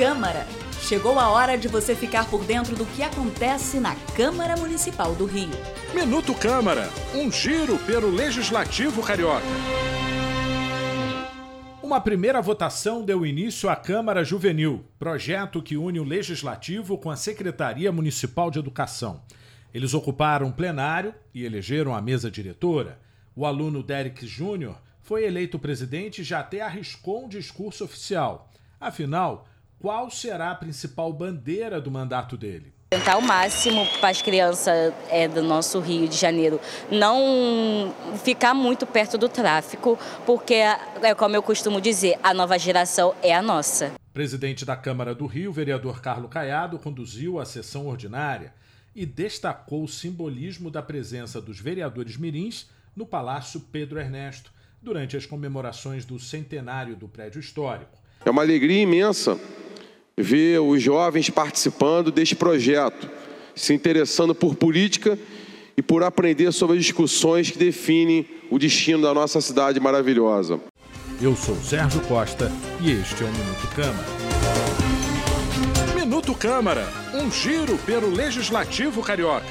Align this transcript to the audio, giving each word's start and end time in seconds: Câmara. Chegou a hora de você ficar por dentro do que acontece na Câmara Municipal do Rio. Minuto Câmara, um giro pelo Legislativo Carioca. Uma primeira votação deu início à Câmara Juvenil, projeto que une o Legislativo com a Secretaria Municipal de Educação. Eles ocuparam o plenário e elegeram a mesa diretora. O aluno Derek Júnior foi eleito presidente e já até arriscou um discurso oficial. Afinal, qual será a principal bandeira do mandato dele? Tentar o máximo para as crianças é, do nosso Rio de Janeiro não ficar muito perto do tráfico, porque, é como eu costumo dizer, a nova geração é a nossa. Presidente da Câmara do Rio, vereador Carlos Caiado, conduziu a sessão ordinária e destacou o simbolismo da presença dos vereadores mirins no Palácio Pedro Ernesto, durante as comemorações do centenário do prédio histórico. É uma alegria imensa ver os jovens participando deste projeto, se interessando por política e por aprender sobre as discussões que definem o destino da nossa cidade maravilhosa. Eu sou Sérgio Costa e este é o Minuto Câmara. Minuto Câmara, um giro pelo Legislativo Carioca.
Câmara. 0.00 0.46
Chegou 0.80 1.18
a 1.18 1.28
hora 1.28 1.58
de 1.58 1.68
você 1.68 1.94
ficar 1.94 2.26
por 2.30 2.42
dentro 2.42 2.74
do 2.74 2.86
que 2.86 3.02
acontece 3.02 3.78
na 3.78 3.94
Câmara 4.16 4.56
Municipal 4.56 5.14
do 5.14 5.26
Rio. 5.26 5.50
Minuto 5.94 6.34
Câmara, 6.34 6.88
um 7.14 7.30
giro 7.30 7.76
pelo 7.80 8.08
Legislativo 8.08 9.02
Carioca. 9.02 9.44
Uma 11.82 12.00
primeira 12.00 12.40
votação 12.40 13.04
deu 13.04 13.26
início 13.26 13.68
à 13.68 13.76
Câmara 13.76 14.24
Juvenil, 14.24 14.82
projeto 14.98 15.60
que 15.60 15.76
une 15.76 16.00
o 16.00 16.04
Legislativo 16.04 16.96
com 16.96 17.10
a 17.10 17.16
Secretaria 17.16 17.92
Municipal 17.92 18.50
de 18.50 18.58
Educação. 18.58 19.20
Eles 19.74 19.92
ocuparam 19.92 20.48
o 20.48 20.52
plenário 20.54 21.14
e 21.34 21.44
elegeram 21.44 21.94
a 21.94 22.00
mesa 22.00 22.30
diretora. 22.30 22.98
O 23.36 23.44
aluno 23.44 23.82
Derek 23.82 24.26
Júnior 24.26 24.80
foi 25.02 25.26
eleito 25.26 25.58
presidente 25.58 26.22
e 26.22 26.24
já 26.24 26.40
até 26.40 26.62
arriscou 26.62 27.26
um 27.26 27.28
discurso 27.28 27.84
oficial. 27.84 28.50
Afinal, 28.80 29.46
qual 29.80 30.10
será 30.10 30.50
a 30.50 30.54
principal 30.54 31.10
bandeira 31.10 31.80
do 31.80 31.90
mandato 31.90 32.36
dele? 32.36 32.72
Tentar 32.90 33.16
o 33.16 33.22
máximo 33.22 33.86
para 33.98 34.10
as 34.10 34.20
crianças 34.20 34.92
é, 35.08 35.26
do 35.26 35.42
nosso 35.42 35.80
Rio 35.80 36.06
de 36.06 36.16
Janeiro 36.16 36.60
não 36.90 37.94
ficar 38.22 38.52
muito 38.52 38.84
perto 38.84 39.16
do 39.16 39.28
tráfico, 39.28 39.98
porque, 40.26 40.54
é 40.54 41.14
como 41.16 41.34
eu 41.34 41.42
costumo 41.42 41.80
dizer, 41.80 42.18
a 42.22 42.34
nova 42.34 42.58
geração 42.58 43.14
é 43.22 43.34
a 43.34 43.40
nossa. 43.40 43.92
Presidente 44.12 44.64
da 44.64 44.76
Câmara 44.76 45.14
do 45.14 45.24
Rio, 45.24 45.52
vereador 45.52 46.02
Carlos 46.02 46.30
Caiado, 46.30 46.78
conduziu 46.78 47.38
a 47.38 47.46
sessão 47.46 47.86
ordinária 47.86 48.52
e 48.94 49.06
destacou 49.06 49.84
o 49.84 49.88
simbolismo 49.88 50.70
da 50.70 50.82
presença 50.82 51.40
dos 51.40 51.58
vereadores 51.58 52.16
mirins 52.16 52.68
no 52.94 53.06
Palácio 53.06 53.60
Pedro 53.72 53.98
Ernesto, 53.98 54.52
durante 54.82 55.16
as 55.16 55.24
comemorações 55.24 56.04
do 56.04 56.18
centenário 56.18 56.96
do 56.96 57.06
prédio 57.06 57.38
histórico. 57.38 57.98
É 58.24 58.30
uma 58.30 58.42
alegria 58.42 58.82
imensa 58.82 59.38
ver 60.16 60.60
os 60.60 60.82
jovens 60.82 61.30
participando 61.30 62.10
deste 62.10 62.34
projeto, 62.34 63.08
se 63.54 63.72
interessando 63.74 64.34
por 64.34 64.54
política 64.54 65.18
e 65.76 65.82
por 65.82 66.02
aprender 66.02 66.52
sobre 66.52 66.76
as 66.76 66.84
discussões 66.84 67.50
que 67.50 67.58
definem 67.58 68.26
o 68.50 68.58
destino 68.58 69.02
da 69.02 69.14
nossa 69.14 69.40
cidade 69.40 69.80
maravilhosa. 69.80 70.60
Eu 71.20 71.36
sou 71.36 71.56
Sérgio 71.56 72.00
Costa 72.02 72.50
e 72.80 72.92
este 72.92 73.22
é 73.22 73.26
o 73.26 73.32
Minuto 73.32 73.68
Câmara. 73.74 74.06
Minuto 75.94 76.34
Câmara, 76.34 76.88
um 77.14 77.30
giro 77.30 77.76
pelo 77.78 78.10
Legislativo 78.10 79.02
Carioca. 79.02 79.46